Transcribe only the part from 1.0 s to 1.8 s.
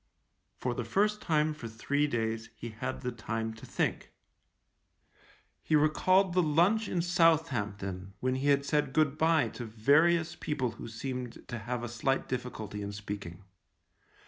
time for